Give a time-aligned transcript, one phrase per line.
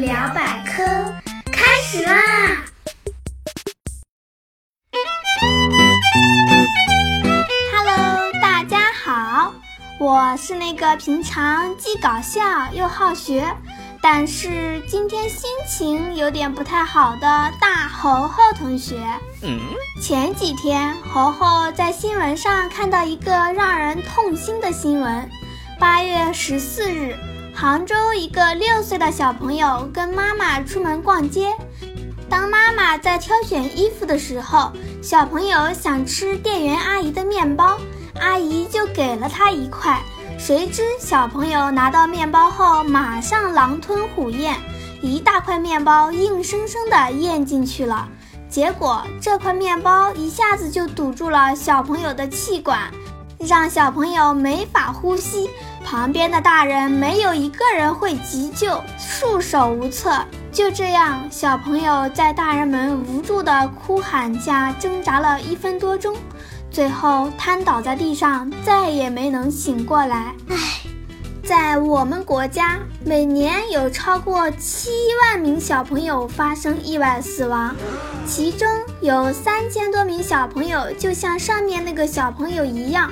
[0.00, 0.82] 聊百科
[1.52, 2.14] 开始啦
[7.70, 9.52] ！Hello，大家好，
[9.98, 12.40] 我是那个平常既搞笑
[12.72, 13.46] 又好学，
[14.00, 18.96] 但是今天心情有点不太好的大猴猴同学。
[20.00, 25.28] 前几天猴猴在新闻上看到一个让人痛心的新闻：
[25.78, 27.14] 八月十四日。
[27.60, 31.54] 杭州一个六岁的小朋友跟妈妈出门逛街，
[32.26, 37.78] 当妈妈在挑选衣服的时候，小朋友想吃店员阿姨的面包，
[38.18, 40.00] 阿姨就给了他一块。
[40.38, 44.56] 谁知小朋友拿到面包后，马上狼吞虎咽，
[45.02, 48.08] 一大块面包硬生生的咽进去了。
[48.48, 52.90] 结果这块面包一下子就堵住了小朋友的气管，
[53.38, 55.50] 让小朋友没法呼吸。
[55.84, 60.24] 旁边的大人没有一个人会急救，束手无策。
[60.52, 66.16] 就这样，小朋友在大人们无助的哭喊下挣扎了一分多钟，
[66.70, 70.34] 最后瘫倒在地上，再也没能醒过来。
[70.48, 70.56] 唉，
[71.44, 74.90] 在我们国家，每年有超过七
[75.22, 77.74] 万名小朋友发生意外死亡，
[78.26, 78.68] 其中
[79.00, 83.10] 有三千多名小朋友就像上面那个小朋友一样。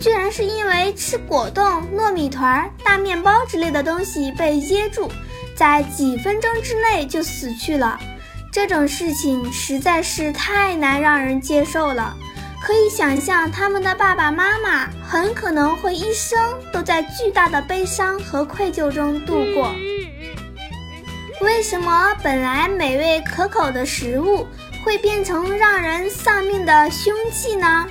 [0.00, 1.62] 居然是因为吃果冻、
[1.94, 5.10] 糯米团、大面包之类的东西被噎住，
[5.54, 8.00] 在几分钟之内就死去了。
[8.50, 12.16] 这种事情实在是太难让人接受了。
[12.62, 16.38] 可以想象，他们的爸爸妈妈很可能会一生
[16.72, 19.74] 都在巨大的悲伤和愧疚中度过。
[21.40, 24.46] 为什么本来美味可口的食物
[24.84, 27.86] 会变成让人丧命的凶器呢？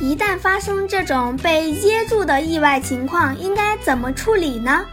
[0.00, 4.84] 一旦发生这种被噎住的意外情况，应该怎么处理呢？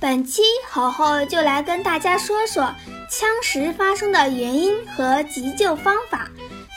[0.00, 2.72] 本期猴猴就来跟大家说说
[3.10, 6.28] 枪石发生的原因和急救方法，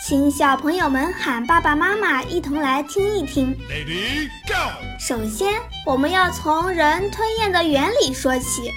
[0.03, 3.55] 请小朋友们喊爸爸妈妈一同来听一听。
[3.70, 4.71] Ready go！
[4.99, 5.53] 首先，
[5.86, 8.71] 我们要从人吞咽的原理说起。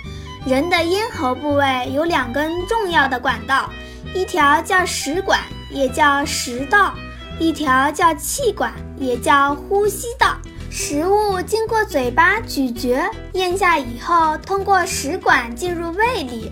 [0.46, 3.70] 人的咽喉部位有两根重要的管道，
[4.14, 6.94] 一条叫食管，也叫食道。
[7.40, 10.36] 一条叫气管，也叫呼吸道。
[10.70, 16.50] 食物经过嘴巴咀嚼、咽下以后，通过食管进入胃里；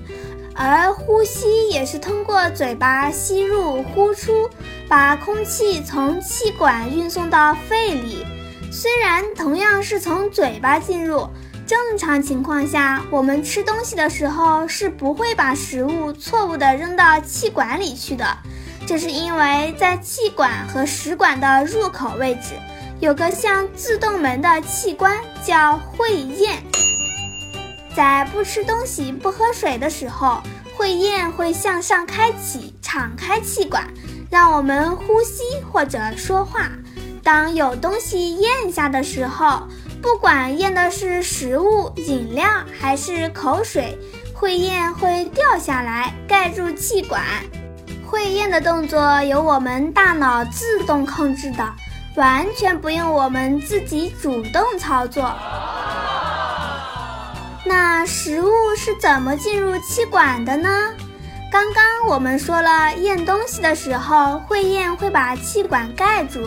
[0.54, 4.48] 而呼吸也是通过嘴巴吸入、呼出，
[4.88, 8.24] 把空气从气管运送到肺里。
[8.70, 11.28] 虽然同样是从嘴巴进入，
[11.66, 18.24] 正常情况下，我们吃东西的时候是不会把食物错误地扔到气管里去的。
[18.86, 22.54] 这是因为在气管和食管的入口位置，
[23.00, 26.62] 有个像自动门的器官叫会咽。
[27.94, 30.42] 在不吃东西、不喝水的时候，
[30.76, 33.86] 会咽会向上开启，敞开气管，
[34.30, 36.68] 让我们呼吸或者说话。
[37.22, 39.62] 当有东西咽下的时候，
[40.02, 42.46] 不管咽的是食物、饮料
[42.80, 43.96] 还是口水，
[44.34, 47.22] 会咽会掉下来，盖住气管。
[48.12, 51.66] 会咽的动作由我们大脑自动控制的，
[52.14, 55.32] 完全不用我们自己主动操作。
[57.64, 60.68] 那食物是怎么进入气管的呢？
[61.50, 66.46] 刚刚我们说了，咽东西的时候，会咽会把气管盖住。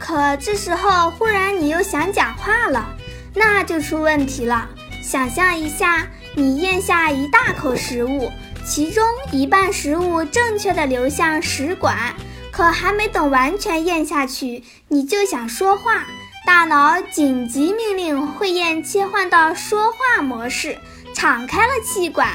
[0.00, 2.84] 可这时候忽然你又想讲话了，
[3.32, 4.68] 那就出问题了。
[5.00, 8.32] 想象一下，你咽下一大口食物。
[8.66, 12.14] 其中一半食物正确的流向食管，
[12.50, 16.04] 可还没等完全咽下去，你就想说话，
[16.46, 20.78] 大脑紧急命令会咽切换到说话模式，
[21.14, 22.28] 敞开了气管。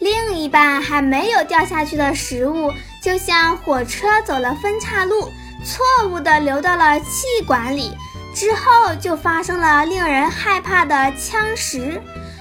[0.00, 5.30] 另一半还没有掉下去的食物，就像火车走了分岔路，
[5.64, 7.90] 错误的流到了气管里，
[8.34, 12.00] 之后就发生了令人害怕的呛食。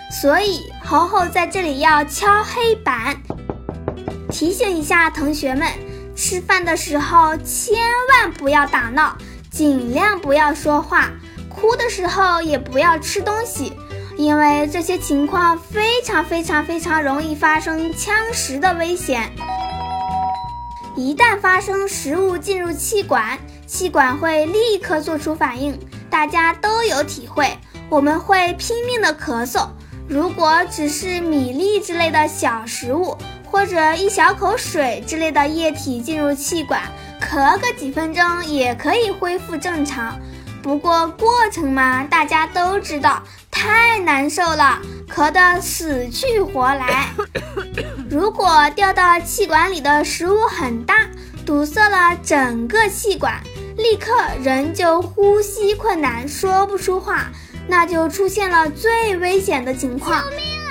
[0.10, 3.16] 所以，猴猴在这里要敲黑板，
[4.32, 5.68] 提醒一下同学们：
[6.16, 7.78] 吃饭的时候千
[8.10, 9.16] 万不要打闹，
[9.52, 11.12] 尽量不要说话，
[11.48, 13.72] 哭的时候也不要吃东西，
[14.18, 19.32] 因为这些情况非常非常非常容易发生呛食的危险。
[20.96, 23.38] 一旦发生食物进入气管，
[23.68, 25.80] 气管会立刻做出反应，
[26.10, 27.48] 大家都有体会，
[27.90, 29.70] 我们会拼命的咳嗽。
[30.10, 33.16] 如果只是米粒之类的小食物，
[33.46, 36.82] 或者一小口水之类的液体进入气管，
[37.22, 40.20] 咳个几分钟也可以恢复正常。
[40.64, 43.22] 不过过程嘛，大家都知道，
[43.52, 47.10] 太难受了，咳得死去活来。
[48.10, 51.08] 如果掉到气管里的食物很大，
[51.46, 53.36] 堵塞了整个气管，
[53.78, 54.12] 立刻
[54.42, 57.32] 人就呼吸困难，说不出话，
[57.70, 60.24] 那就出现了最危险的情况。
[60.24, 60.70] 救命啊！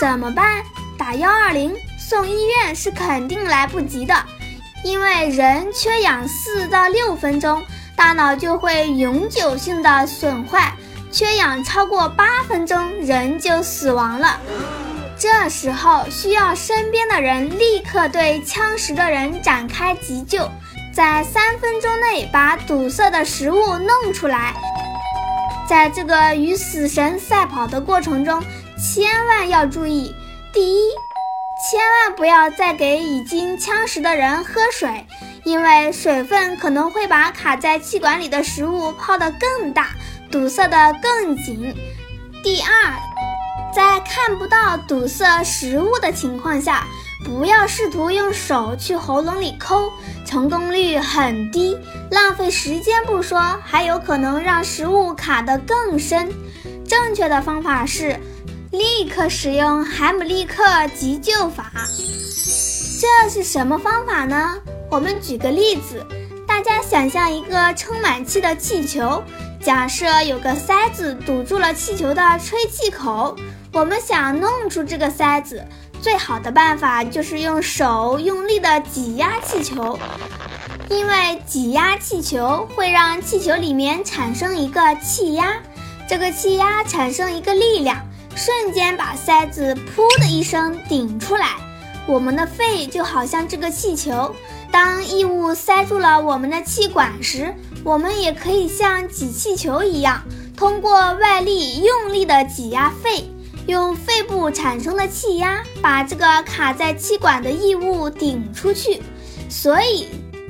[0.00, 0.62] 怎么办？
[0.98, 4.14] 打幺二零送医院是肯定来不及的，
[4.82, 7.62] 因为人缺氧四到六分钟，
[7.96, 10.72] 大脑就会永久性的损坏；
[11.12, 14.40] 缺氧超过八分钟，人就死亡了。
[15.16, 20.48] 这时候需要身边的人立刻对呛食的人展开急救，
[20.92, 24.54] 在三分钟内把堵塞的食物弄出来。
[25.68, 28.42] 在这个与死神赛跑的过程中，
[28.78, 30.14] 千万要注意。
[30.50, 30.88] 第一，
[31.70, 35.06] 千万不要再给已经呛食的人喝水，
[35.44, 39.88] 因为水分可能会把卡在气管里的食物泡得更大，
[40.30, 41.74] 堵塞得更紧。
[42.42, 42.94] 第二，
[43.74, 46.86] 在看不到堵塞食物的情况下，
[47.24, 49.92] 不要试图用手去喉咙里抠，
[50.24, 51.76] 成功率很低，
[52.10, 56.28] 浪费时间不说，还有可能让食物卡得更深。
[56.86, 58.18] 正确的方法是。
[58.70, 60.62] 立刻使用海姆立克
[60.94, 61.72] 急救法，
[63.00, 64.58] 这是什么方法呢？
[64.90, 66.04] 我们举个例子，
[66.46, 69.22] 大家想象一个充满气的气球，
[69.62, 73.34] 假设有个塞子堵住了气球的吹气口，
[73.72, 75.64] 我们想弄出这个塞子，
[76.00, 79.98] 最好的办法就是用手用力的挤压气球，
[80.88, 85.54] 因为挤压气球会让气球里面产生一个气压，
[86.08, 87.98] 这个气压产生一个力量。
[88.36, 91.56] 瞬间把塞子“噗”的一声顶出来，
[92.06, 94.32] 我们的肺就好像这个气球。
[94.70, 97.52] 当异物塞住了我们的气管时，
[97.82, 100.22] 我们也可以像挤气球一样，
[100.56, 103.28] 通过外力用力的挤压肺，
[103.68, 109.02] 用肺部产生的气压把这个卡在气管的异物顶出去。
[109.50, 110.08] 所以，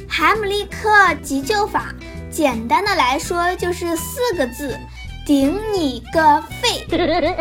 [0.08, 0.88] 海姆立克
[1.20, 1.92] 急救法，
[2.30, 4.78] 简单的来说就是四个字。
[5.26, 6.86] 顶你个肺！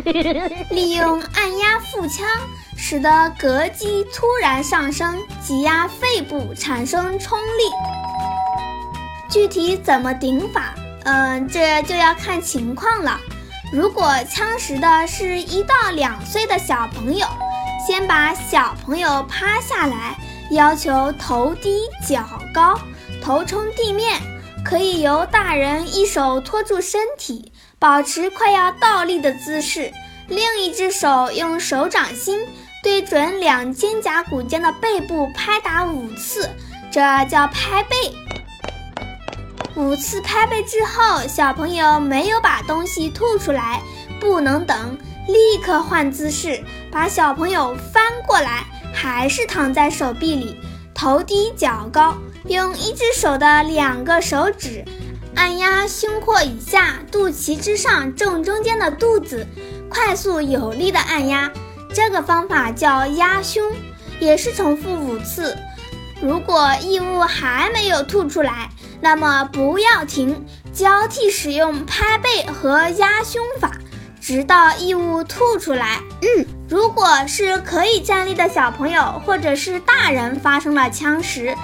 [0.71, 2.27] 利用按压腹腔，
[2.75, 3.09] 使得
[3.39, 7.63] 膈肌突然上升，挤压肺部，产生冲力。
[9.29, 10.73] 具体怎么顶法？
[11.05, 13.21] 嗯，这就要看情况了。
[13.71, 17.27] 如果呛食的是一到两岁的小朋友，
[17.85, 20.17] 先把小朋友趴下来，
[20.51, 22.23] 要求头低脚
[22.53, 22.79] 高，
[23.21, 24.21] 头冲地面，
[24.63, 27.51] 可以由大人一手托住身体。
[27.79, 29.93] 保持快要倒立的姿势，
[30.27, 32.39] 另一只手用手掌心
[32.81, 36.49] 对准两肩胛骨间的背部拍打五次，
[36.91, 37.95] 这叫拍背。
[39.77, 43.79] 五次拍背之后，小朋友没有把东西吐出来，
[44.19, 44.97] 不能等，
[45.27, 50.59] 立刻换姿势，把小朋友翻过来，还是躺在手臂里，
[50.95, 54.83] 头低脚高，用一只手的两个手指。
[55.35, 59.45] 按压胸廓以下、肚脐之上正中间的肚子，
[59.87, 61.51] 快速有力的按压，
[61.93, 63.71] 这个方法叫压胸，
[64.19, 65.55] 也是重复五次。
[66.19, 73.71] 如果异物还没有吐出来，那么不要停，交替使用拍背和压胸法，
[74.19, 75.99] 直到异物吐出来。
[76.21, 81.55] 嗯，如果是可以站立的小朋友或者是大人发生了呛食。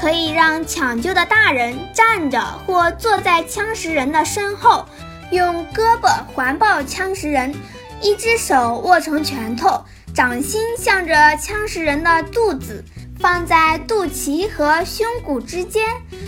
[0.00, 4.86] 可以让抢救的大人站着或坐在呛食人的身后，
[5.32, 7.52] 用胳膊环抱呛食人，
[8.00, 9.82] 一只手握成拳头，
[10.14, 12.84] 掌心向着呛食人的肚子，
[13.20, 15.82] 放在肚脐和胸骨之间，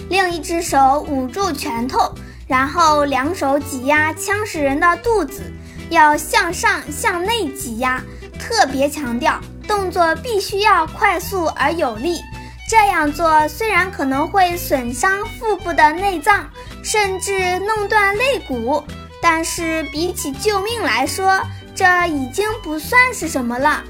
[0.08, 2.12] 另一只手捂住拳头，
[2.48, 5.42] 然后两手挤压呛食人的肚子，
[5.88, 8.02] 要向上向内挤压，
[8.38, 12.20] 特别强调动作必须要快速而有力。
[12.68, 16.48] 这样做虽然可能会损伤腹部的内脏，
[16.82, 18.82] 甚至弄断肋骨，
[19.22, 21.40] 但是比起救命来说，
[21.74, 23.82] 这已经不算是什么了。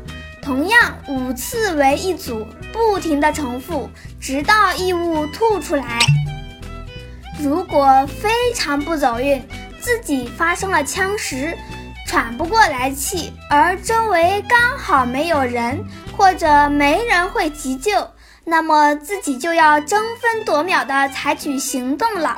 [0.42, 3.88] 同样，五次为一组，不停地重复，
[4.20, 5.98] 直到异物吐出来。
[7.38, 9.42] 如果非常不走运，
[9.80, 11.56] 自己发生了呛食，
[12.06, 15.82] 喘不过来气，而周围刚好没有人，
[16.16, 17.92] 或者没人会急救。
[18.44, 22.36] 那么自己就要争分夺秒地采取行动了。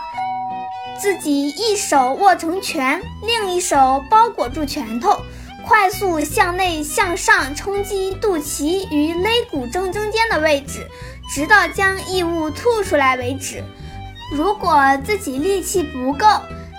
[1.01, 5.21] 自己一手握成拳，另一手包裹住拳头，
[5.66, 10.87] 快速向内向上冲击肚脐与肋骨正中间的位置，
[11.33, 13.62] 直到将异物吐出来为止。
[14.33, 16.26] 如果自己力气不够，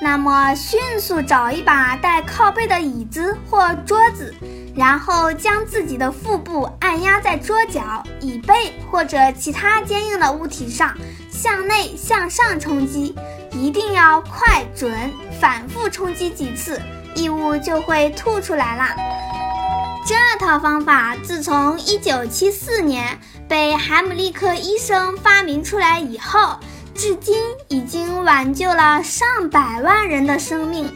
[0.02, 4.34] 那么迅速找一把带靠背的椅子或桌子。
[4.76, 10.98] 然后将自己的腹部按压在桌角、椅背或者其他坚硬的物体上，
[11.30, 13.16] 向内向上冲击，
[13.52, 14.92] 一定要快准，
[15.40, 16.82] 反复冲击几次，
[17.16, 18.96] 异物就会吐出来啦。
[20.06, 23.18] 这套方法自从1974年
[23.48, 26.58] 被海姆立克医生发明出来以后，
[26.94, 27.36] 至今
[27.70, 30.94] 已经挽救了上百万人的生命。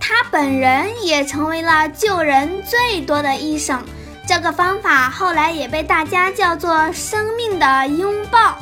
[0.00, 3.82] 他本人也成为了救人最多的医生。
[4.26, 8.56] 这个方法后来也被大家叫做“生命的拥抱”。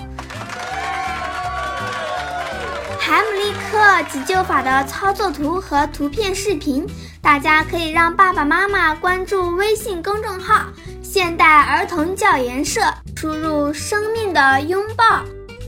[3.07, 6.87] 海姆立克急救法的操作图和图片视频，
[7.21, 10.65] 大家可以让爸爸妈妈关注微信公众号
[11.05, 12.81] “现代儿童教研社”，
[13.15, 15.23] 输入“生命的拥抱”，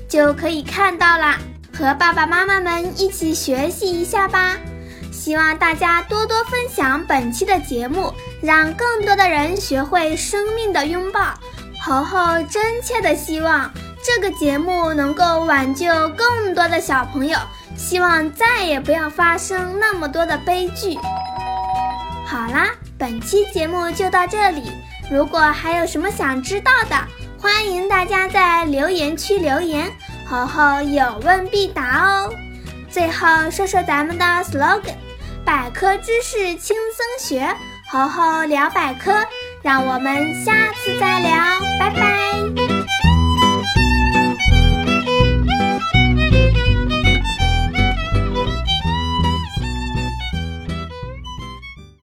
[0.09, 1.39] 就可以看到啦。
[1.77, 4.57] 和爸爸妈妈们一起学习一下吧。
[5.13, 11.35] 希望大家多多分享本期的节目，让更多的人学会生命的拥抱。
[11.85, 13.71] 猴猴真切的希望
[14.07, 17.37] 这个节目能够挽救更多的小朋友，
[17.77, 20.97] 希望再也不要发生那么多的悲剧。
[22.25, 24.63] 好啦，本期节目就到这里。
[25.11, 26.97] 如果还有什么想知道的，
[27.37, 29.91] 欢迎大家在留言区留言，
[30.29, 32.33] 猴猴有问必答哦。
[32.89, 34.95] 最后说说咱们的 slogan。
[35.45, 37.53] 百科知识轻松学，
[37.91, 39.13] 猴猴聊百科，
[39.63, 41.33] 让我们下次再聊，
[41.81, 42.76] 拜拜。